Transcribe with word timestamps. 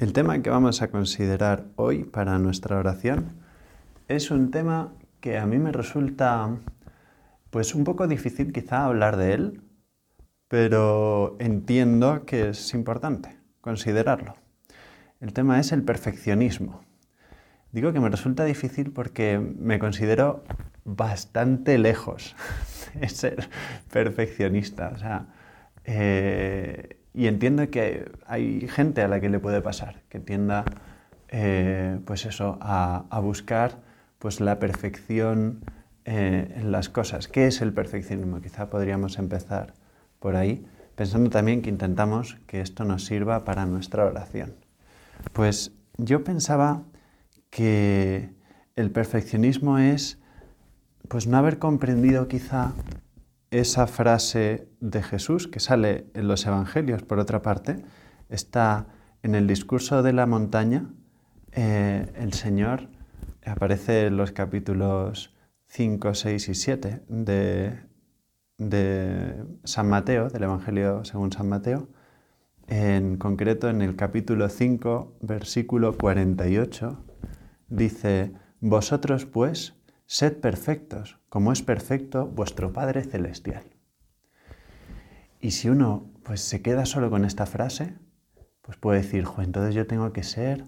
El 0.00 0.14
tema 0.14 0.40
que 0.40 0.48
vamos 0.48 0.80
a 0.80 0.88
considerar 0.88 1.66
hoy 1.76 2.04
para 2.04 2.38
nuestra 2.38 2.78
oración 2.78 3.34
es 4.08 4.30
un 4.30 4.50
tema 4.50 4.94
que 5.20 5.36
a 5.36 5.44
mí 5.44 5.58
me 5.58 5.72
resulta 5.72 6.56
pues 7.50 7.74
un 7.74 7.84
poco 7.84 8.08
difícil 8.08 8.50
quizá 8.50 8.86
hablar 8.86 9.18
de 9.18 9.34
él, 9.34 9.60
pero 10.48 11.36
entiendo 11.38 12.24
que 12.24 12.48
es 12.48 12.72
importante 12.72 13.36
considerarlo. 13.60 14.36
El 15.20 15.34
tema 15.34 15.60
es 15.60 15.70
el 15.70 15.82
perfeccionismo. 15.82 16.80
Digo 17.70 17.92
que 17.92 18.00
me 18.00 18.08
resulta 18.08 18.46
difícil 18.46 18.92
porque 18.92 19.38
me 19.38 19.78
considero 19.78 20.44
bastante 20.86 21.76
lejos 21.76 22.34
de 22.94 23.06
ser 23.10 23.50
perfeccionista. 23.92 24.92
O 24.94 24.98
sea, 24.98 25.26
eh, 25.84 26.99
y 27.12 27.26
entiendo 27.26 27.70
que 27.70 28.10
hay 28.26 28.68
gente 28.68 29.02
a 29.02 29.08
la 29.08 29.20
que 29.20 29.28
le 29.28 29.38
puede 29.38 29.60
pasar, 29.60 30.02
que 30.08 30.20
tienda 30.20 30.64
eh, 31.28 31.98
pues 32.04 32.26
eso, 32.26 32.58
a, 32.60 33.20
buscar 33.22 33.78
pues 34.18 34.40
la 34.40 34.58
perfección 34.58 35.60
eh, 36.04 36.52
en 36.56 36.72
las 36.72 36.88
cosas. 36.88 37.28
¿Qué 37.28 37.46
es 37.46 37.60
el 37.60 37.72
perfeccionismo? 37.72 38.40
Quizá 38.40 38.68
podríamos 38.68 39.18
empezar 39.18 39.74
por 40.18 40.36
ahí, 40.36 40.66
pensando 40.96 41.30
también 41.30 41.62
que 41.62 41.70
intentamos 41.70 42.36
que 42.46 42.60
esto 42.60 42.84
nos 42.84 43.04
sirva 43.04 43.44
para 43.44 43.64
nuestra 43.66 44.04
oración. 44.04 44.54
Pues 45.32 45.72
yo 45.96 46.24
pensaba 46.24 46.82
que 47.50 48.30
el 48.76 48.90
perfeccionismo 48.90 49.78
es 49.78 50.18
pues 51.08 51.26
no 51.26 51.36
haber 51.36 51.58
comprendido 51.58 52.28
quizá 52.28 52.72
esa 53.50 53.86
frase 53.86 54.68
de 54.80 55.02
Jesús 55.02 55.48
que 55.48 55.60
sale 55.60 56.06
en 56.14 56.28
los 56.28 56.46
Evangelios, 56.46 57.02
por 57.02 57.18
otra 57.18 57.42
parte, 57.42 57.84
está 58.28 58.86
en 59.22 59.34
el 59.34 59.46
discurso 59.46 60.02
de 60.02 60.12
la 60.12 60.26
montaña, 60.26 60.90
eh, 61.52 62.12
el 62.16 62.32
Señor 62.32 62.88
aparece 63.44 64.06
en 64.06 64.16
los 64.16 64.32
capítulos 64.32 65.34
5, 65.66 66.14
6 66.14 66.48
y 66.48 66.54
7 66.54 67.02
de, 67.08 67.80
de 68.58 69.44
San 69.64 69.88
Mateo, 69.88 70.28
del 70.28 70.44
Evangelio 70.44 71.04
según 71.04 71.32
San 71.32 71.48
Mateo, 71.48 71.88
en 72.68 73.16
concreto 73.16 73.68
en 73.68 73.82
el 73.82 73.96
capítulo 73.96 74.48
5, 74.48 75.18
versículo 75.22 75.98
48, 75.98 77.04
dice, 77.68 78.32
Vosotros 78.60 79.26
pues, 79.26 79.74
Sed 80.12 80.38
perfectos, 80.38 81.20
como 81.28 81.52
es 81.52 81.62
perfecto 81.62 82.26
vuestro 82.26 82.72
Padre 82.72 83.04
Celestial. 83.04 83.62
Y 85.40 85.52
si 85.52 85.68
uno 85.68 86.10
pues, 86.24 86.40
se 86.40 86.62
queda 86.62 86.84
solo 86.84 87.10
con 87.10 87.24
esta 87.24 87.46
frase, 87.46 87.94
pues 88.62 88.76
puede 88.76 89.02
decir, 89.02 89.24
entonces 89.38 89.72
yo 89.72 89.86
tengo 89.86 90.12
que 90.12 90.24
ser 90.24 90.64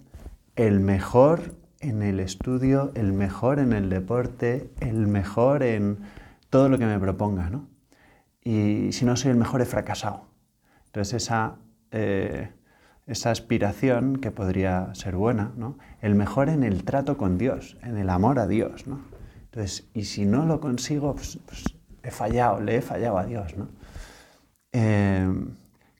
el 0.54 0.78
mejor 0.78 1.56
en 1.80 2.04
el 2.04 2.20
estudio, 2.20 2.92
el 2.94 3.12
mejor 3.12 3.58
en 3.58 3.72
el 3.72 3.90
deporte, 3.90 4.70
el 4.78 5.08
mejor 5.08 5.64
en 5.64 5.98
todo 6.48 6.68
lo 6.68 6.78
que 6.78 6.86
me 6.86 7.00
proponga, 7.00 7.50
¿no? 7.50 7.68
Y 8.44 8.92
si 8.92 9.04
no 9.04 9.16
soy 9.16 9.32
el 9.32 9.38
mejor, 9.38 9.60
he 9.60 9.64
fracasado. 9.64 10.28
Entonces 10.86 11.20
esa, 11.20 11.56
eh, 11.90 12.52
esa 13.08 13.32
aspiración, 13.32 14.18
que 14.18 14.30
podría 14.30 14.94
ser 14.94 15.16
buena, 15.16 15.50
¿no? 15.56 15.78
El 16.00 16.14
mejor 16.14 16.48
en 16.48 16.62
el 16.62 16.84
trato 16.84 17.16
con 17.16 17.38
Dios, 17.38 17.76
en 17.82 17.98
el 17.98 18.08
amor 18.08 18.38
a 18.38 18.46
Dios, 18.46 18.86
¿no? 18.86 19.20
Entonces, 19.52 19.86
y 19.92 20.04
si 20.04 20.24
no 20.24 20.46
lo 20.46 20.60
consigo, 20.60 21.14
pues, 21.14 21.38
pues, 21.44 21.62
he 22.02 22.10
fallado, 22.10 22.60
le 22.60 22.76
he 22.76 22.80
fallado 22.80 23.18
a 23.18 23.26
Dios, 23.26 23.54
¿no? 23.54 23.68
Eh, 24.72 25.30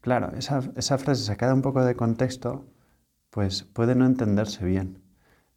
claro, 0.01 0.33
esa, 0.39 0.63
frase 0.99 1.23
sacada 1.23 1.53
un 1.53 1.61
poco 1.61 1.85
de 1.85 1.95
contexto, 1.95 2.65
pues 3.29 3.63
puede 3.63 3.95
no 3.95 4.07
entenderse 4.07 4.65
bien, 4.65 5.03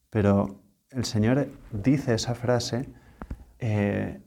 pero 0.09 0.59
el 0.91 1.05
Señor 1.05 1.47
dice 1.71 2.13
esa 2.13 2.35
frase 2.35 2.89
eh, 3.59 4.19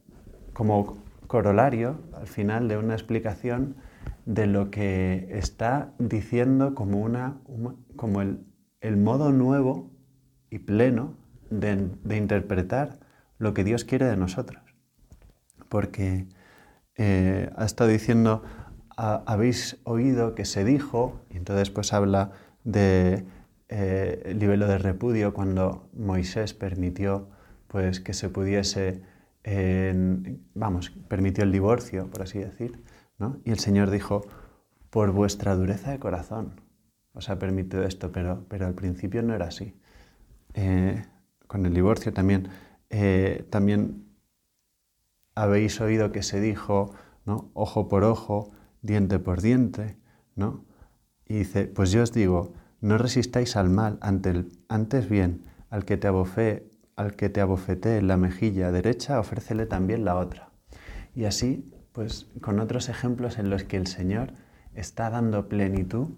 como 0.54 0.96
corolario 1.26 2.00
al 2.14 2.26
final 2.26 2.68
de 2.68 2.78
una 2.78 2.94
explicación 2.94 3.76
de 4.24 4.46
lo 4.46 4.70
que 4.70 5.28
está 5.30 5.92
diciendo 5.98 6.74
como, 6.74 7.00
una, 7.00 7.36
como 7.96 8.22
el, 8.22 8.96
modo 8.96 9.30
nuevo 9.30 9.90
y 10.48 10.60
pleno 10.60 11.12
de, 11.50 11.90
de 12.02 12.16
interpretar 12.16 13.07
lo 13.38 13.54
que 13.54 13.64
Dios 13.64 13.84
quiere 13.84 14.06
de 14.06 14.16
nosotros. 14.16 14.62
Porque 15.68 16.26
eh, 16.96 17.50
ha 17.56 17.64
estado 17.64 17.90
diciendo, 17.90 18.42
habéis 18.96 19.78
oído 19.84 20.34
que 20.34 20.44
se 20.44 20.64
dijo, 20.64 21.20
y 21.30 21.36
entonces 21.36 21.70
pues 21.70 21.92
habla 21.92 22.32
de 22.64 23.24
eh, 23.68 24.22
el 24.24 24.38
nivel 24.38 24.60
de 24.60 24.78
repudio 24.78 25.32
cuando 25.32 25.88
Moisés 25.92 26.54
permitió 26.54 27.28
pues 27.68 28.00
que 28.00 28.14
se 28.14 28.28
pudiese, 28.30 29.02
vamos, 30.54 30.90
permitió 31.08 31.44
el 31.44 31.52
divorcio, 31.52 32.10
por 32.10 32.22
así 32.22 32.38
decir, 32.38 32.82
¿no? 33.18 33.40
Y 33.44 33.50
el 33.50 33.58
Señor 33.58 33.90
dijo, 33.90 34.22
por 34.90 35.12
vuestra 35.12 35.54
dureza 35.54 35.90
de 35.90 35.98
corazón 35.98 36.60
os 37.12 37.28
ha 37.30 37.38
permitido 37.38 37.82
esto, 37.84 38.12
pero, 38.12 38.46
pero 38.48 38.66
al 38.66 38.74
principio 38.74 39.22
no 39.22 39.34
era 39.34 39.46
así. 39.46 39.74
Eh, 40.54 41.04
con 41.46 41.66
el 41.66 41.74
divorcio 41.74 42.12
también 42.12 42.48
eh, 42.90 43.46
también 43.50 44.08
habéis 45.34 45.80
oído 45.80 46.12
que 46.12 46.22
se 46.22 46.40
dijo, 46.40 46.94
¿no? 47.24 47.50
Ojo 47.54 47.88
por 47.88 48.04
ojo, 48.04 48.50
diente 48.82 49.18
por 49.18 49.40
diente, 49.40 49.96
¿no? 50.34 50.64
Y 51.26 51.34
dice, 51.34 51.66
pues 51.66 51.92
yo 51.92 52.02
os 52.02 52.12
digo, 52.12 52.54
no 52.80 52.98
resistáis 52.98 53.56
al 53.56 53.68
mal, 53.68 53.98
antes 54.00 55.08
bien, 55.08 55.44
al 55.70 55.84
que 55.84 55.96
te 55.96 56.08
abofé, 56.08 56.70
al 56.96 57.14
que 57.14 57.28
te 57.28 57.40
abofetee 57.40 58.02
la 58.02 58.16
mejilla 58.16 58.72
derecha, 58.72 59.20
ofrécele 59.20 59.66
también 59.66 60.04
la 60.04 60.16
otra. 60.16 60.50
Y 61.14 61.24
así, 61.24 61.70
pues 61.92 62.28
con 62.40 62.60
otros 62.60 62.88
ejemplos 62.88 63.38
en 63.38 63.50
los 63.50 63.64
que 63.64 63.76
el 63.76 63.86
Señor 63.86 64.32
está 64.74 65.10
dando 65.10 65.48
plenitud 65.48 66.08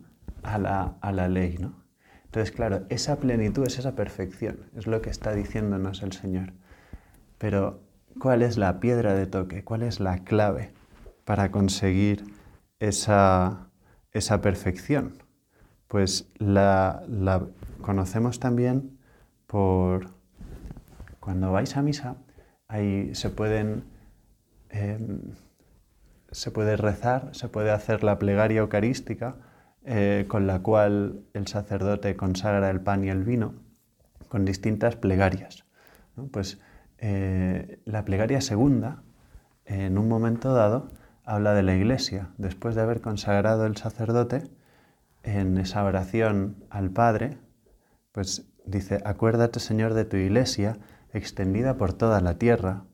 a 0.43 0.59
la, 0.59 0.97
a 1.01 1.13
la 1.13 1.29
ley, 1.29 1.57
¿no? 1.59 1.81
Entonces, 2.25 2.53
claro, 2.53 2.87
esa 2.91 3.17
plenitud 3.17 3.67
es 3.67 3.79
esa 3.79 3.97
perfección, 3.97 4.71
es 4.77 4.87
lo 4.87 5.03
que 5.03 5.11
está 5.11 5.35
diciéndonos 5.35 6.03
el 6.03 6.13
Señor. 6.13 6.53
Pero, 7.41 7.81
¿cuál 8.21 8.43
es 8.43 8.59
la 8.59 8.81
piedra 8.81 9.15
de 9.15 9.27
toque? 9.27 9.65
¿Cuál 9.65 9.83
es 9.83 9.99
la 9.99 10.19
clave 10.25 10.75
para 11.25 11.51
conseguir 11.51 12.23
esa, 12.81 13.71
perfección? 14.43 15.15
Pues 15.89 16.31
la, 16.37 17.03
conocemos 17.81 18.41
también 18.41 18.99
por 19.47 20.11
cuando 21.19 21.51
vais 21.51 21.79
a 21.79 21.83
misa, 21.83 22.17
ahí 22.69 23.15
se 23.15 23.31
pueden 23.31 23.85
em, 24.69 25.33
se 26.33 26.51
puede 26.51 26.77
rezar, 26.77 27.31
se 27.33 27.49
puede 27.49 27.71
hacer 27.71 28.05
la 28.05 28.19
plegaria 28.19 28.61
eucarística 28.61 29.37
eh, 29.87 30.27
con 30.29 30.47
la 30.47 30.61
cual 30.61 31.25
el 31.33 31.47
sacerdote 31.47 32.17
consagra 32.17 32.69
el 32.69 32.83
pan 32.83 33.03
y 33.03 33.09
el 33.09 33.25
vino 33.25 33.55
con 34.29 34.45
distintas 34.45 34.97
plegarias. 34.97 35.65
Pues 36.33 36.61
eh, 37.01 37.81
la 37.85 38.05
plegaria 38.05 38.41
segunda, 38.41 39.03
en 39.65 39.99
un 39.99 40.09
momento 40.09 40.53
dado, 40.53 40.89
habla 41.25 41.55
de 41.55 41.63
la 41.63 41.75
iglesia. 41.75 42.29
Después 42.39 42.75
de 42.75 42.83
haber 42.83 43.01
consagrado 43.01 43.67
el 43.67 43.77
sacerdote, 43.77 44.51
en 45.23 45.59
esa 45.59 45.85
oración 45.85 46.65
al 46.71 46.91
Padre, 46.91 47.39
pues 48.13 48.51
dice, 48.65 49.01
acuérdate 49.05 49.61
Señor 49.61 49.95
de 49.95 50.05
tu 50.05 50.17
iglesia 50.17 50.79
extendida 51.13 51.77
por 51.77 51.93
toda 51.93 52.21
la 52.21 52.39
tierra, 52.39 52.85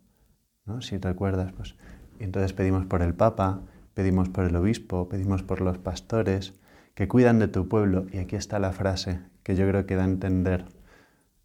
¿no? 0.65 0.81
Si 0.81 0.99
te 0.99 1.09
acuerdas, 1.09 1.53
pues. 1.53 1.77
Y 2.19 2.25
entonces 2.25 2.53
pedimos 2.53 2.87
por 2.87 3.03
el 3.03 3.15
Papa, 3.15 3.61
pedimos 3.95 4.29
por 4.29 4.45
el 4.45 4.57
obispo, 4.57 5.09
pedimos 5.09 5.43
por 5.43 5.61
los 5.61 5.79
pastores, 5.79 6.55
que 6.95 7.09
cuidan 7.09 7.39
de 7.39 7.49
tu 7.49 7.69
pueblo. 7.69 8.07
Y 8.11 8.19
aquí 8.19 8.37
está 8.37 8.59
la 8.59 8.73
frase 8.73 9.21
que 9.43 9.55
yo 9.55 9.69
creo 9.69 9.87
que 9.87 9.97
da 9.97 10.03
a 10.03 10.07
entender 10.07 10.65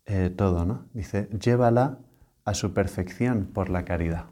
eh, 0.05 0.29
todo, 0.29 0.65
¿no? 0.65 0.85
Dice, 0.93 1.27
llévala 1.39 1.99
a 2.45 2.53
su 2.53 2.73
perfección 2.73 3.45
por 3.45 3.69
la 3.69 3.85
caridad. 3.85 4.25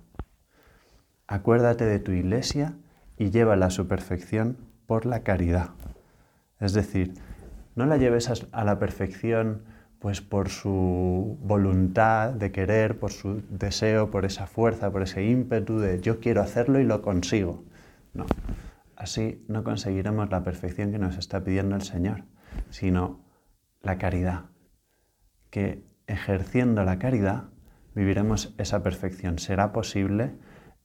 Acuérdate 1.27 1.85
de 1.85 1.99
tu 1.99 2.11
iglesia 2.11 2.73
y 3.17 3.29
llévala 3.29 3.67
a 3.67 3.71
su 3.71 3.87
perfección 3.87 4.57
por 4.87 5.05
la 5.05 5.21
caridad. 5.21 5.69
Es 6.59 6.73
decir, 6.73 7.13
no 7.75 7.85
la 7.85 7.97
lleves 7.97 8.29
a 8.51 8.63
la 8.63 8.79
perfección 8.79 9.63
pues 9.99 10.21
por 10.21 10.49
su 10.49 11.37
voluntad 11.41 12.31
de 12.31 12.51
querer, 12.51 12.99
por 12.99 13.11
su 13.11 13.43
deseo, 13.49 14.09
por 14.09 14.25
esa 14.25 14.47
fuerza, 14.47 14.91
por 14.91 15.01
ese 15.03 15.25
ímpetu 15.25 15.77
de 15.79 15.99
yo 15.99 16.19
quiero 16.19 16.41
hacerlo 16.41 16.79
y 16.79 16.85
lo 16.85 17.01
consigo. 17.01 17.63
No, 18.13 18.25
Así 18.99 19.45
no 19.47 19.63
conseguiremos 19.63 20.29
la 20.29 20.43
perfección 20.43 20.91
que 20.91 20.99
nos 20.99 21.17
está 21.17 21.41
pidiendo 21.41 21.77
el 21.77 21.83
Señor, 21.83 22.25
sino 22.69 23.21
la 23.81 23.97
caridad, 23.97 24.47
que 25.49 25.85
ejerciendo 26.05 26.83
la 26.83 26.99
caridad 26.99 27.45
viviremos 27.99 28.53
esa 28.57 28.81
perfección. 28.81 29.39
Será 29.39 29.73
posible, 29.73 30.31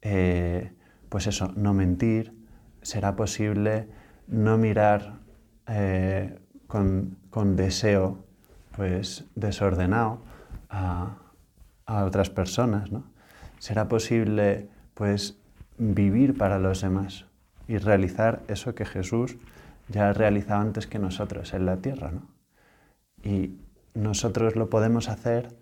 eh, 0.03 0.73
pues 1.09 1.29
eso, 1.29 1.53
no 1.55 1.73
mentir, 1.73 2.35
será 2.83 3.15
posible 3.15 3.87
no 4.27 4.59
mirar 4.59 5.21
eh, 5.69 6.41
con, 6.67 7.17
deseo 7.55 8.25
pues 8.77 9.27
desordenado 9.37 10.23
a, 10.69 11.19
a 11.87 12.05
otras 12.05 12.31
personas, 12.31 12.91
¿no? 12.91 13.05
Será 13.61 13.87
posible 13.89 14.69
pues 14.95 15.39
vivir 15.79 16.37
para 16.37 16.59
los 16.59 16.81
demás 16.81 17.27
y 17.69 17.79
realizar 17.79 18.43
eso 18.49 18.75
que 18.75 18.85
Jesús 18.85 19.37
ya 19.87 20.09
ha 20.09 20.13
realizado 20.13 20.63
antes 20.63 20.89
que 20.89 20.99
nosotros 20.99 21.55
en 21.55 21.65
la 21.65 21.77
tierra, 21.77 22.11
¿no? 22.11 22.27
Y 23.23 23.61
nosotros 23.95 24.57
lo 24.57 24.69
podemos 24.69 25.09
hacer 25.09 25.55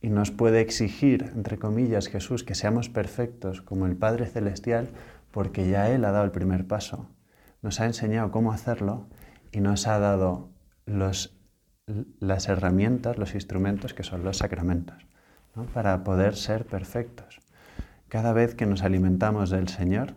y 0.00 0.08
nos 0.08 0.30
puede 0.30 0.60
exigir, 0.60 1.30
entre 1.34 1.58
comillas, 1.58 2.08
Jesús, 2.08 2.42
que 2.42 2.54
seamos 2.54 2.88
perfectos 2.88 3.60
como 3.60 3.86
el 3.86 3.96
Padre 3.96 4.26
Celestial, 4.26 4.88
porque 5.30 5.68
ya 5.68 5.90
Él 5.90 6.04
ha 6.04 6.10
dado 6.10 6.24
el 6.24 6.30
primer 6.30 6.66
paso. 6.66 7.08
Nos 7.62 7.80
ha 7.80 7.86
enseñado 7.86 8.30
cómo 8.30 8.52
hacerlo 8.52 9.08
y 9.52 9.60
nos 9.60 9.86
ha 9.86 9.98
dado 9.98 10.50
los, 10.86 11.38
las 12.18 12.48
herramientas, 12.48 13.18
los 13.18 13.34
instrumentos 13.34 13.92
que 13.92 14.02
son 14.02 14.24
los 14.24 14.38
sacramentos, 14.38 15.06
para 15.74 16.02
poder 16.02 16.34
ser 16.34 16.64
perfectos. 16.64 17.40
Cada 18.08 18.32
vez 18.32 18.54
que 18.54 18.66
nos 18.66 18.82
alimentamos 18.82 19.50
del 19.50 19.68
Señor, 19.68 20.14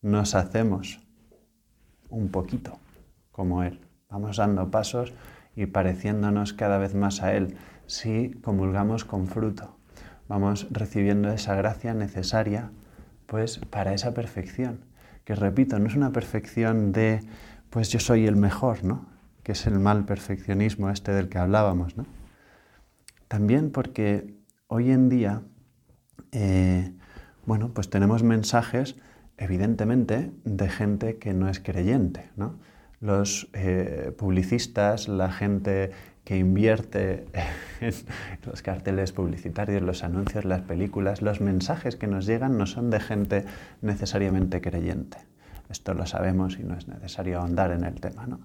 nos 0.00 0.34
hacemos 0.34 1.00
un 2.08 2.30
poquito 2.30 2.78
como 3.32 3.64
Él. 3.64 3.80
Vamos 4.08 4.36
dando 4.36 4.70
pasos 4.70 5.12
y 5.56 5.66
pareciéndonos 5.66 6.52
cada 6.52 6.78
vez 6.78 6.94
más 6.94 7.22
a 7.22 7.34
Él 7.34 7.56
si 7.86 8.30
comulgamos 8.42 9.04
con 9.04 9.26
fruto. 9.26 9.76
Vamos 10.28 10.66
recibiendo 10.70 11.30
esa 11.30 11.54
gracia 11.54 11.94
necesaria 11.94 12.70
pues 13.26 13.58
para 13.58 13.94
esa 13.94 14.14
perfección, 14.14 14.80
que 15.24 15.34
repito, 15.34 15.78
no 15.78 15.86
es 15.86 15.96
una 15.96 16.12
perfección 16.12 16.92
de 16.92 17.20
pues 17.70 17.90
yo 17.90 17.98
soy 17.98 18.26
el 18.26 18.36
mejor, 18.36 18.84
¿no? 18.84 19.06
Que 19.42 19.52
es 19.52 19.66
el 19.66 19.78
mal 19.78 20.04
perfeccionismo 20.04 20.90
este 20.90 21.12
del 21.12 21.28
que 21.28 21.38
hablábamos, 21.38 21.96
¿no? 21.96 22.06
También 23.28 23.70
porque 23.70 24.36
hoy 24.68 24.90
en 24.90 25.08
día, 25.08 25.42
eh, 26.32 26.92
bueno, 27.46 27.70
pues 27.74 27.90
tenemos 27.90 28.22
mensajes 28.22 28.96
evidentemente 29.36 30.30
de 30.44 30.68
gente 30.68 31.18
que 31.18 31.34
no 31.34 31.48
es 31.48 31.58
creyente, 31.60 32.30
¿no? 32.36 32.58
Los 33.04 33.50
eh, 33.52 34.14
publicistas, 34.16 35.08
la 35.08 35.30
gente 35.30 35.90
que 36.24 36.38
invierte 36.38 37.26
en 37.82 37.92
los 38.46 38.62
carteles 38.62 39.12
publicitarios, 39.12 39.82
los 39.82 40.02
anuncios, 40.04 40.46
las 40.46 40.62
películas, 40.62 41.20
los 41.20 41.42
mensajes 41.42 41.96
que 41.96 42.06
nos 42.06 42.24
llegan 42.24 42.56
no 42.56 42.64
son 42.64 42.88
de 42.88 43.00
gente 43.00 43.44
necesariamente 43.82 44.62
creyente. 44.62 45.18
Esto 45.68 45.92
lo 45.92 46.06
sabemos 46.06 46.58
y 46.58 46.62
no 46.62 46.78
es 46.78 46.88
necesario 46.88 47.40
ahondar 47.40 47.72
en 47.72 47.84
el 47.84 48.00
tema. 48.00 48.26
¿no? 48.26 48.40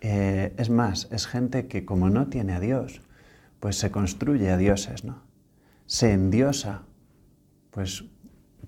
Eh, 0.00 0.52
es 0.56 0.68
más, 0.68 1.06
es 1.12 1.28
gente 1.28 1.68
que 1.68 1.84
como 1.84 2.10
no 2.10 2.26
tiene 2.26 2.54
a 2.54 2.60
Dios, 2.60 3.02
pues 3.60 3.78
se 3.78 3.92
construye 3.92 4.50
a 4.50 4.56
dioses, 4.56 5.04
¿no? 5.04 5.22
Se 5.86 6.12
endiosa, 6.12 6.82
pues 7.70 8.04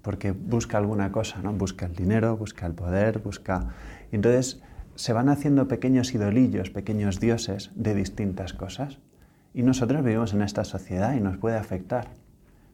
porque 0.01 0.31
busca 0.31 0.79
alguna 0.79 1.11
cosa, 1.11 1.43
¿no? 1.43 1.53
Busca 1.53 1.87
el 1.87 1.97
dinero, 1.97 2.37
busca 2.37 2.67
el 2.67 2.75
poder, 2.75 3.19
busca... 3.19 3.75
Entonces 4.13 4.63
se 4.99 5.13
van 5.13 5.29
haciendo 5.29 5.69
pequeños 5.69 6.13
idolillos, 6.13 6.71
pequeños 6.71 7.21
dioses 7.21 7.71
de 7.77 7.95
distintas 7.95 8.53
cosas. 8.53 8.99
Y 9.55 9.63
nosotros 9.63 10.03
vivimos 10.03 10.35
en 10.35 10.43
esta 10.43 10.65
sociedad 10.65 11.15
y 11.15 11.21
nos 11.21 11.37
puede 11.37 11.57
afectar. 11.57 12.09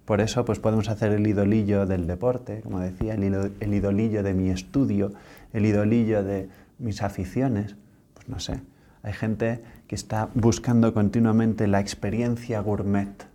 Por 0.07 0.23
eso 0.23 0.47
pues 0.47 0.59
podemos 0.59 0.89
hacer 0.89 1.13
el 1.13 1.27
idolillo 1.27 1.85
del 1.85 2.07
deporte, 2.07 2.63
como 2.63 2.81
decía, 2.81 3.13
el, 3.13 3.75
idolillo 3.75 4.23
de 4.23 4.33
mi 4.33 4.49
estudio, 4.49 5.13
el 5.53 5.67
idolillo 5.67 6.25
de 6.25 6.49
mis 6.79 7.03
aficiones. 7.03 7.77
Pues 8.15 8.27
no 8.31 8.41
sé, 8.41 8.63
hay 9.03 9.13
gente 9.13 9.63
que 9.87 9.95
está 9.95 10.31
buscando 10.33 10.95
continuamente 10.95 11.67
la 11.67 11.81
experiencia 11.81 12.61
gourmet. 12.61 13.27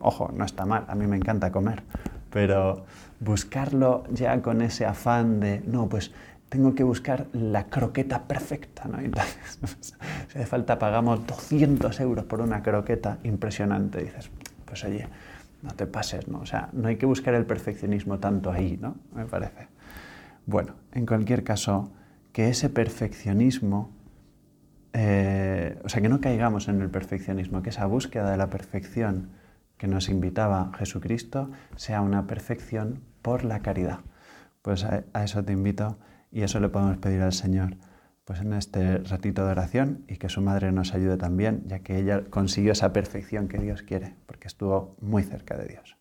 ojo, 0.00 0.30
no 0.36 0.44
está 0.44 0.66
mal, 0.66 0.84
a 0.86 0.94
mí 0.94 1.06
me 1.06 1.16
encanta 1.16 1.50
comer, 1.50 1.82
pero 2.30 2.84
buscarlo 3.20 4.04
ya 4.12 4.42
con 4.42 4.60
ese 4.60 4.84
afán 4.84 5.40
de, 5.40 5.62
no, 5.66 5.88
pues 5.88 6.12
tengo 6.50 6.74
que 6.74 6.82
buscar 6.82 7.28
la 7.32 7.66
croqueta 7.68 8.24
perfecta, 8.24 8.84
¿no? 8.86 8.98
Entonces, 8.98 9.58
si 9.80 9.94
hace 10.38 10.46
falta 10.46 10.78
pagamos 10.78 11.26
200 11.26 11.98
euros 12.00 12.24
por 12.24 12.40
una 12.40 12.62
croqueta 12.62 13.18
impresionante, 13.22 14.02
dices, 14.02 14.30
pues 14.66 14.84
oye, 14.84 15.06
no 15.62 15.70
te 15.70 15.86
pases, 15.86 16.26
¿no? 16.28 16.40
O 16.40 16.46
sea, 16.46 16.68
no 16.72 16.88
hay 16.88 16.96
que 16.96 17.06
buscar 17.06 17.34
el 17.34 17.46
perfeccionismo 17.46 18.18
tanto 18.18 18.50
ahí, 18.50 18.78
¿no? 18.80 18.96
Me 19.14 19.26
parece. 19.26 19.68
Bueno, 20.44 20.74
en 20.92 21.06
cualquier 21.06 21.44
caso, 21.44 21.92
que 22.32 22.48
ese 22.48 22.68
perfeccionismo, 22.68 23.92
eh, 24.92 25.78
o 25.84 25.88
sea, 25.88 26.02
que 26.02 26.08
no 26.08 26.20
caigamos 26.20 26.66
en 26.66 26.80
el 26.82 26.90
perfeccionismo, 26.90 27.62
que 27.62 27.70
esa 27.70 27.86
búsqueda 27.86 28.28
de 28.28 28.36
la 28.36 28.50
perfección 28.50 29.30
que 29.76 29.86
nos 29.86 30.08
invitaba 30.08 30.72
Jesucristo 30.76 31.50
sea 31.76 32.00
una 32.00 32.26
perfección 32.26 33.02
por 33.22 33.44
la 33.44 33.60
caridad. 33.60 34.00
Pues 34.62 34.84
a, 34.84 35.04
a 35.12 35.24
eso 35.24 35.44
te 35.44 35.52
invito 35.52 35.96
y 36.30 36.42
eso 36.42 36.60
le 36.60 36.68
podemos 36.68 36.98
pedir 36.98 37.22
al 37.22 37.32
Señor 37.32 37.76
pues 38.24 38.40
en 38.40 38.52
este 38.52 38.98
ratito 38.98 39.44
de 39.44 39.50
oración 39.50 40.04
y 40.06 40.16
que 40.16 40.28
su 40.28 40.40
madre 40.40 40.70
nos 40.70 40.94
ayude 40.94 41.16
también, 41.16 41.64
ya 41.66 41.80
que 41.80 41.98
ella 41.98 42.22
consiguió 42.30 42.72
esa 42.72 42.92
perfección 42.92 43.48
que 43.48 43.58
Dios 43.58 43.82
quiere, 43.82 44.14
porque 44.26 44.46
estuvo 44.46 44.94
muy 45.00 45.24
cerca 45.24 45.56
de 45.56 45.66
Dios. 45.66 45.96